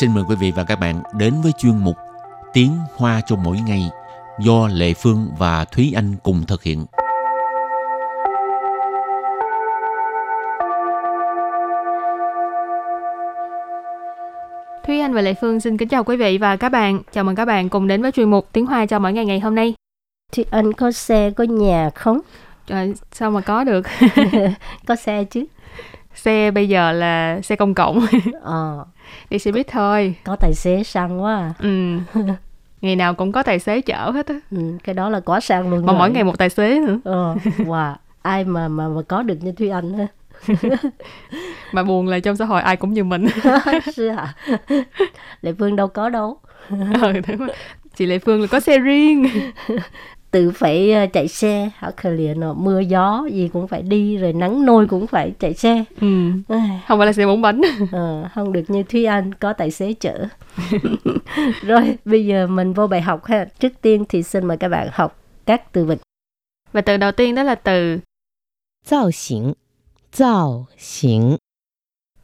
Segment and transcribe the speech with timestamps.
[0.00, 1.96] xin mời quý vị và các bạn đến với chuyên mục
[2.52, 3.90] Tiếng Hoa cho mỗi ngày
[4.40, 6.86] do Lệ Phương và Thúy Anh cùng thực hiện.
[14.86, 17.00] Thúy Anh và Lệ Phương xin kính chào quý vị và các bạn.
[17.12, 19.40] Chào mừng các bạn cùng đến với chuyên mục Tiếng Hoa cho mỗi ngày ngày
[19.40, 19.74] hôm nay.
[20.32, 22.20] Thì anh có xe, có nhà không?
[22.66, 23.86] Trời, sao mà có được?
[24.86, 25.44] có xe chứ.
[26.22, 28.06] Xe bây giờ là xe công cộng.
[28.42, 28.84] Ờ,
[29.30, 30.14] Đi xe buýt thôi.
[30.24, 31.52] có tài xế sang quá à.
[31.58, 31.98] Ừ.
[32.80, 34.34] Ngày nào cũng có tài xế chở hết á.
[34.50, 35.98] Ừ, cái đó là quá sang luôn Mà rồi.
[35.98, 36.98] mỗi ngày một tài xế nữa.
[37.04, 37.94] Ờ, wow.
[38.22, 40.06] Ai mà, mà mà có được như Thúy Anh ha?
[41.72, 43.26] Mà buồn là trong xã hội ai cũng như mình.
[43.42, 44.32] Hả?
[45.42, 46.38] Lệ Phương đâu có đâu.
[46.70, 46.76] ừ.
[47.96, 49.26] Chị Lệ Phương là có xe riêng
[50.30, 51.70] tự phải ờ, chạy xe.
[51.80, 55.54] Ở khởi liền mưa gió gì cũng phải đi rồi nắng nôi cũng phải chạy
[55.54, 55.84] xe.
[56.00, 56.30] Ừ.
[56.88, 57.60] không phải là xe bốn bánh.
[57.92, 60.26] À, không được như thúy anh có tài xế chở.
[61.62, 63.44] Rồi bây giờ mình vô bài học ha.
[63.44, 65.98] Trước tiên thì xin mời các bạn học các từ vựng.
[66.72, 67.98] Và từ đầu tiên đó là từ
[68.90, 69.52] tạo hình
[70.18, 71.36] tạo hình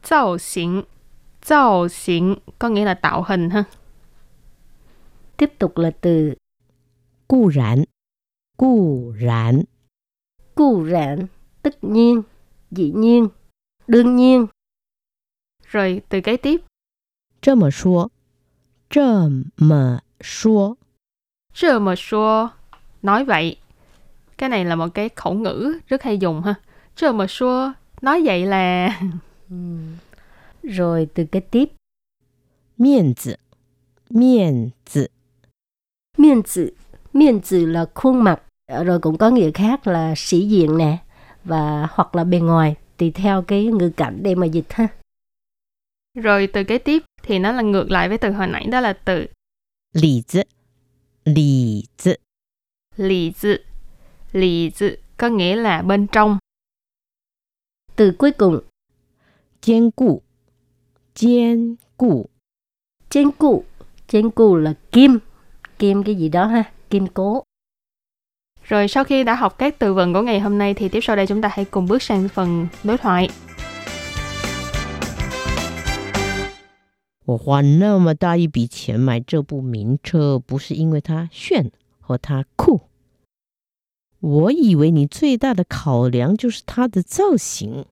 [0.09, 0.83] tạo hình
[1.47, 3.63] tạo hình có nghĩa là tạo hình ha.
[5.37, 6.35] Tiếp tục là từ
[7.27, 7.85] 固然。
[8.57, 9.63] Cụ rãn
[10.55, 11.25] Cụ rãn,
[11.61, 12.21] tất nhiên,
[12.71, 13.27] dĩ nhiên,
[13.87, 14.47] đương nhiên.
[15.63, 16.61] Rồi từ cái tiếp.
[17.41, 18.07] Trơ mở xua
[18.89, 20.75] Trơ mở xua
[21.53, 22.49] Trơ mở xua
[23.01, 23.57] Nói vậy.
[24.37, 26.55] Cái này là một cái khẩu ngữ rất hay dùng ha.
[26.95, 28.99] Trơ mở xua Nói vậy là...
[29.49, 29.55] Ừ.
[30.63, 31.69] Rồi từ cái tiếp.
[32.77, 33.35] Miền tử
[34.09, 35.07] Miền tử
[36.17, 36.73] Miền tử
[37.13, 38.41] Miền tử là khuôn mặt.
[38.65, 40.97] Ờ, rồi cũng có nghĩa khác là sĩ diện nè
[41.43, 44.87] và hoặc là bề ngoài tùy theo cái ngữ cảnh để mà dịch ha.
[46.17, 48.93] Rồi từ kế tiếp thì nó là ngược lại với từ hồi nãy đó là
[48.93, 49.25] từ
[49.93, 50.43] lý zi
[51.25, 52.15] lý zi
[52.97, 53.57] lý zi
[54.31, 56.37] lý zi có nghĩa là bên trong.
[57.95, 58.59] Từ cuối cùng.
[59.61, 60.21] Kiên cụ
[61.15, 62.29] kiên cụ
[63.09, 63.63] kiên cụ
[64.07, 65.19] kiên cụ là kim.
[65.79, 66.63] Kim cái gì đó ha?
[66.89, 67.43] Kim cố.
[68.64, 71.16] Rồi sau khi đã học các từ vựng của ngày hôm nay thì tiếp sau
[71.16, 73.28] đây chúng ta hãy cùng bước sang phần đối thoại.
[77.26, 81.70] 我花那么大一笔钱买这部名车，不是因为它炫
[82.00, 82.80] 或它酷。
[84.20, 87.86] 我以为你最大的考量就是它的造型。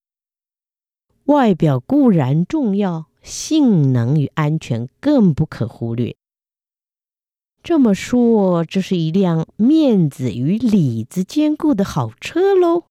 [1.26, 6.16] 外表固然重要，性能与安全更不可忽略。
[7.62, 12.84] 这么说，这是一辆面子与里子兼顾的好车喽。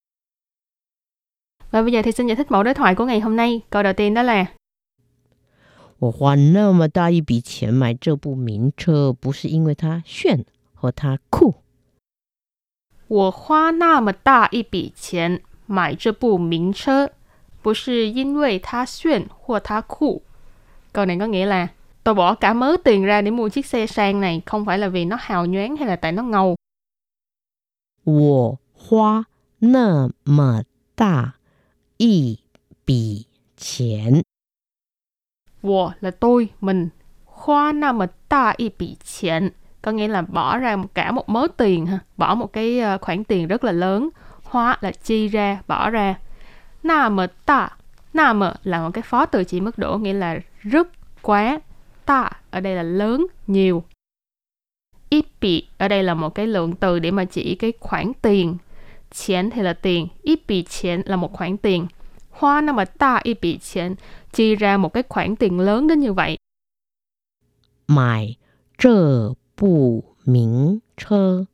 [1.72, 3.62] Và bây giờ thì xin giải thích mẫu đối thoại của ngày hôm nay.
[3.70, 4.48] Câu đầu tiên đó là
[6.00, 11.56] 我花那么大一笔钱买这部名车，不是因为它炫或它酷。
[13.08, 17.10] 我花那么大一笔钱买这部名车，
[17.64, 20.22] 不是因为它炫或它酷。
[20.94, 21.70] Câu này có nghĩa là
[22.04, 24.88] tôi bỏ cả mớ tiền ra để mua chiếc xe sang này không phải là
[24.88, 26.56] vì nó hào nhoáng hay là tại nó ngầu.
[28.04, 29.26] 我花
[29.60, 30.64] 那么
[30.96, 31.34] 大
[31.98, 32.40] 一
[32.86, 33.28] 笔
[33.58, 34.24] 钱，
[35.62, 36.90] Wo là tôi, mình.
[37.26, 39.50] Hoa na mà ta y bị钱
[39.82, 43.24] có nghĩa là bỏ ra một- cả một mớ tiền ha, bỏ một cái ờ, khoản
[43.24, 44.10] tiền rất là lớn.
[44.44, 46.16] Hoa là chi ra, bỏ ra.
[46.84, 47.70] Na mà ta,
[48.14, 50.88] na mà là một cái phó từ chỉ mức độ nghĩa là rất
[51.22, 51.60] quá.
[52.07, 53.85] ta ở đây là lớn, nhiều.
[55.09, 58.57] ít Ippi ở đây là một cái lượng từ để mà chỉ cái khoản tiền.
[59.11, 61.87] Chén thì là tiền, ít ippi chén là một khoản tiền.
[62.31, 63.95] Hoa năm mà ta ippi chén
[64.33, 66.39] chi ra một cái khoản tiền lớn đến như vậy.
[67.87, 68.37] Mải
[68.79, 71.45] trơ bù miếng chơ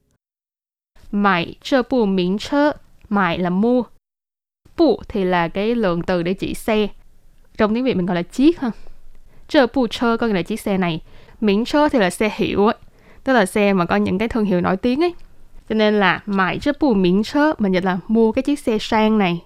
[1.12, 2.72] Mải trơ bù miếng chơ
[3.08, 3.82] Mải là mua,
[4.76, 6.88] bù thì là cái lượng từ để chỉ xe.
[7.56, 8.70] Trong tiếng Việt mình gọi là chiếc ha
[9.48, 11.00] chơ bu chơ có nghĩa là chiếc xe này.
[11.40, 12.76] Miễn chơ thì là xe hiệu ấy.
[13.24, 15.14] Tức là xe mà có những cái thương hiệu nổi tiếng ấy.
[15.68, 18.78] Cho nên là mãi chơ bu miễn chơ mình dịch là mua cái chiếc xe
[18.80, 19.42] sang này.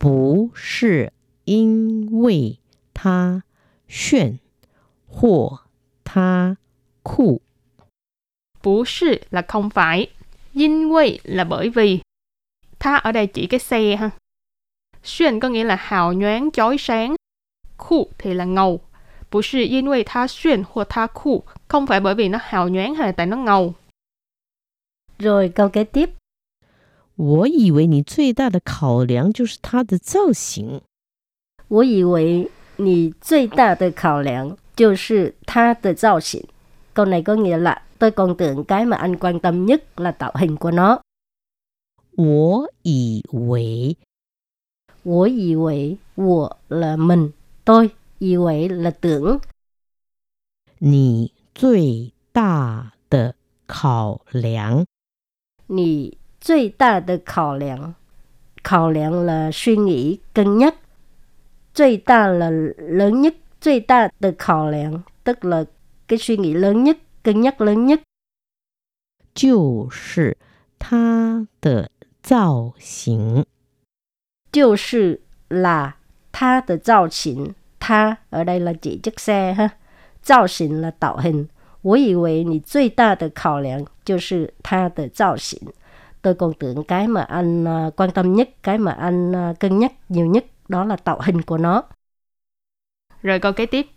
[0.00, 1.06] Bù sư
[1.44, 2.56] in vì
[3.02, 3.40] ta
[3.88, 4.36] xuyên
[5.06, 5.62] hoặc
[6.14, 6.54] ta
[7.04, 7.40] khu
[8.62, 10.06] bù sư là không phải.
[10.52, 12.00] In vì là bởi vì
[12.78, 14.10] ta ở đây chỉ cái xe ha.
[15.02, 17.14] Xuyên có nghĩa là hào nhoáng chói sáng.
[17.77, 18.79] Khu thì là ngầu.
[19.31, 21.43] Bú sư yin quay tha xuyên hoặc tha khu.
[21.67, 23.73] Không phải bởi vì nó hào nhoáng hay là tại nó ngầu.
[25.19, 26.09] Rồi câu kế tiếp,
[27.15, 30.79] 我以为你最大的考量就是它的造型。
[31.67, 36.45] 我以为 你最大的考量就是它的造型.
[36.93, 40.11] Câu này có nghĩa là tôi còn tưởng cái mà anh quan tâm nhất là
[40.11, 41.01] tạo hình của nó.
[42.15, 43.95] 我以为
[45.03, 47.31] 我以为我 là mình,
[47.63, 49.41] tôi, 以为 là tưởng.
[50.79, 53.35] 你最大的
[53.67, 54.85] 考量
[55.67, 57.95] 你最大的考量
[58.63, 60.75] khảo lượng là suy nghĩ, cân nhắc.
[61.73, 65.65] 最大 là lớn nhất, 最大的考量 tức là
[66.07, 68.01] cái suy nghĩ lớn nhất, cân nhắc lớn nhất.
[69.33, 70.37] 就是
[70.79, 71.89] 它的
[72.21, 73.45] 造型
[74.51, 75.95] 就是 là
[76.33, 79.69] 它的造型，它 ở đây là chỉ chiếc xe ha.
[80.21, 81.47] 造型 là tạo hình.
[81.81, 85.59] 我以为你最大的考量就是它的造型。
[86.21, 89.93] tôi còn tưởng cái mà anh à, quan tâm nhất, cái mà anh à, cân nhắc
[90.09, 91.83] nhiều nhất đó là tạo hình của nó.
[93.23, 93.87] Rồi câu kế tiếp.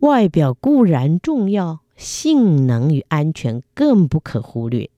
[0.00, 4.90] 外表固然重要，性能与安全更不可忽略。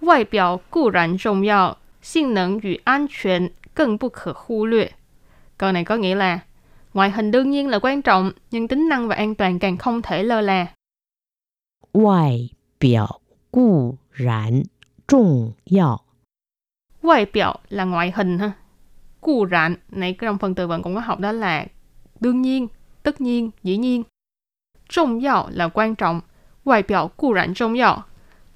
[0.00, 4.92] 外表固然重要，性能与安全更不可忽略.
[5.58, 6.38] Câu này có nghĩa là
[6.94, 10.02] ngoại hình đương nhiên là quan trọng, nhưng tính năng và an toàn càng không
[10.02, 10.66] thể lơ là.
[11.92, 14.64] 外表固然
[15.06, 16.04] 重要
[17.02, 18.52] Ngoại biểu là ngoại hình ha.
[19.20, 21.66] Cụ rạn, này trong phần từ vựng cũng có học đó là
[22.20, 22.68] đương nhiên,
[23.02, 24.02] tất nhiên, dĩ nhiên.
[24.88, 26.20] Trọng yếu là quan trọng.
[26.64, 27.96] Ngoại biểu cụ rạn trọng yếu.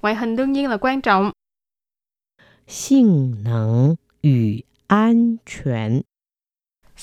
[0.01, 1.31] Ngoại hình đương nhiên là quan trọng.
[2.67, 6.03] 性能与安全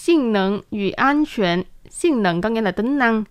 [0.08, 3.24] 性năng与安全.性năng có nghĩa là tính năng.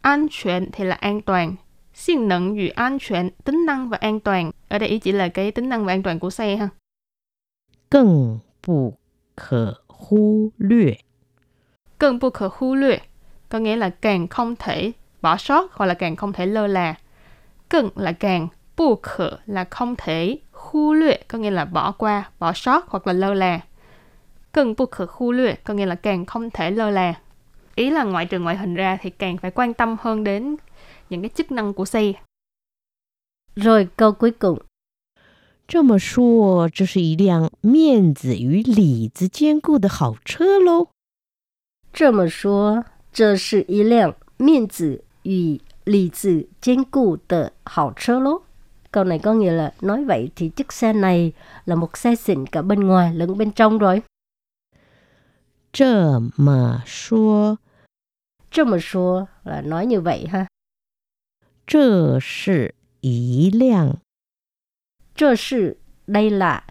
[0.00, 1.56] An toàn thì là an toàn.
[1.94, 4.50] Sinh năng与安全, tính năng và an toàn.
[4.68, 6.68] Ở đây ý chỉ là cái tính năng và an toàn của xe ha.
[7.88, 8.98] 更不
[9.36, 10.98] 可忽略
[11.98, 13.00] 更不可忽略
[13.48, 14.92] có nghĩa là càng không thể
[15.22, 16.94] bỏ sót hoặc là càng không thể lơ là.
[17.68, 22.88] 更là càng, bu khở là không thể, khu luyện có nghĩa là bỏ qua, bỏ sót
[22.88, 23.60] hoặc là lơ là.
[24.52, 27.14] 更不可忽略có nghĩa là càng không thể lơ là.
[27.74, 30.56] Ý là ngoại trừ ngoại hình ra thì càng phải quan tâm hơn đến
[31.10, 32.12] những cái chức năng của xe.
[33.56, 34.58] Rồi câu cuối cùng.
[35.68, 40.86] 这么说，这是一辆面子与里子兼顾的好车喽。
[41.92, 48.42] 这么说，这是一辆面子与里子兼顾的好车喽.
[48.92, 51.32] Câu này có nghĩa là nói vậy thì chiếc xe này
[51.64, 54.02] là một xe xịn cả bên ngoài lẫn bên trong rồi.
[55.72, 57.58] 这么说，
[58.50, 60.48] 这么说 là nói như vậy ha.
[61.66, 63.98] 这是一辆
[65.14, 65.76] 这是
[66.06, 66.64] đây là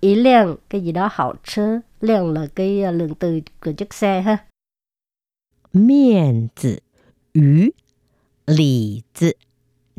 [0.00, 4.20] ý lượng cái gì đó hảo车, lượng là cái uh, lượng từ của chiếc xe
[4.22, 4.46] ha.
[5.70, 6.82] 面子
[7.32, 7.74] 与
[8.46, 9.36] 里子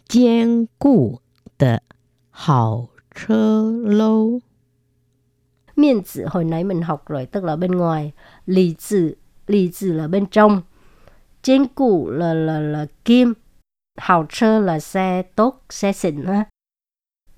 [0.07, 1.21] 兼顾
[1.57, 1.83] 的
[2.31, 4.39] 好车喽。
[5.76, 8.12] Miên tử hồi nãy mình học rồi, tức là bên ngoài.
[8.46, 9.14] Lì tử,
[9.46, 10.62] lì tử là bên trong.
[11.42, 13.34] Trên cụ là, là, là kim.
[13.98, 16.44] Hào trơ là xe tốt, xe xịn ha.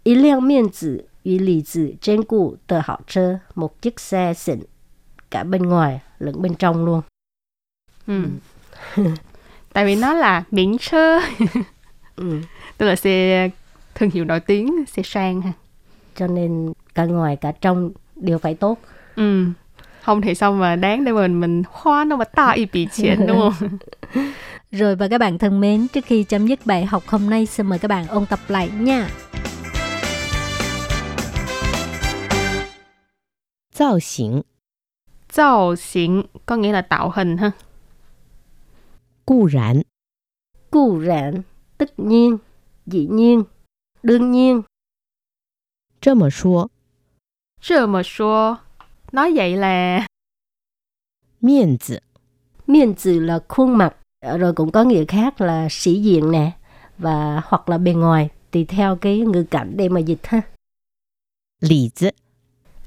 [0.05, 4.35] Ý lượng miên tử 与 lì tử trên cụ tờ hảo trơ, một chiếc xe
[4.35, 4.61] xịn.
[5.31, 7.03] Cả bên ngoài lẫn bên trong luôn.
[8.07, 8.25] Ừ.
[9.73, 11.21] Tại vì nó là miễn chơ,
[12.17, 12.41] Ừ.
[12.79, 13.51] tức là xe
[13.95, 15.53] thương hiệu nổi tiếng, xe sang ha.
[16.15, 18.80] Cho nên cả ngoài cả trong đều phải tốt.
[19.16, 19.46] Ừ.
[20.02, 23.28] Không thì sao mà đáng để mình mình hoa nó mà ta y bị chuyện
[23.28, 23.78] đúng không?
[24.72, 27.68] Rồi và các bạn thân mến, trước khi chấm dứt bài học hôm nay, xin
[27.68, 29.08] mời các bạn ôn tập lại nha.
[33.74, 34.44] 造型
[35.28, 37.52] 造hình có nghĩa là tạo hình ha.
[39.26, 39.82] 固然
[40.72, 41.42] Cụ rạn,
[41.78, 42.38] tất nhiên,
[42.86, 43.44] dĩ nhiên,
[44.04, 44.64] đương nhiên.
[46.00, 46.70] 这么说，
[47.62, 48.56] Chứ mà số
[49.12, 50.08] nói vậy là
[51.42, 52.00] 面子
[52.68, 53.96] Miên tử là khuôn mặt,
[54.40, 56.52] rồi cũng có nghĩa khác là sĩ diện nè,
[56.98, 60.42] và hoặc là bề ngoài, tùy theo cái ngữ cảnh để mà dịch ha.
[61.62, 62.12] 里子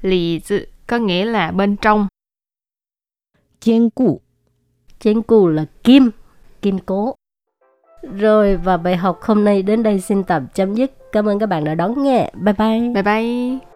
[0.01, 2.07] lì dự có nghĩa là bên trong.
[3.59, 4.21] 兼顾
[4.99, 6.11] Trên cụ là kim,
[6.61, 7.15] kim cố.
[8.01, 11.11] Rồi và bài học hôm nay đến đây xin tạm chấm dứt.
[11.11, 12.31] Cảm ơn các bạn đã đón nghe.
[12.33, 12.79] Bye bye.
[12.93, 13.68] Bye bye.